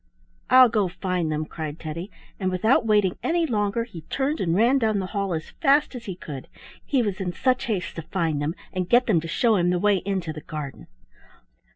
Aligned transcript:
"I'll 0.49 0.67
go 0.67 0.87
find 0.87 1.31
them," 1.31 1.45
cried 1.45 1.79
Teddy, 1.79 2.09
and 2.39 2.49
without 2.49 2.87
waiting 2.87 3.19
any 3.21 3.45
longer 3.45 3.83
he 3.83 4.01
turned 4.09 4.39
and 4.41 4.55
ran 4.55 4.79
down 4.79 4.97
the 4.97 5.05
hall 5.13 5.31
as 5.35 5.51
fast 5.61 5.93
as 5.93 6.05
he 6.05 6.15
could, 6.15 6.47
he 6.83 7.03
was 7.03 7.21
in 7.21 7.33
such 7.33 7.65
haste 7.65 7.97
to 7.97 8.01
find 8.01 8.41
them 8.41 8.55
and 8.73 8.89
get 8.89 9.05
them 9.05 9.21
to 9.21 9.27
show 9.27 9.57
him 9.57 9.69
the 9.69 9.77
way 9.77 9.97
into 9.97 10.33
the 10.33 10.41
garden. 10.41 10.87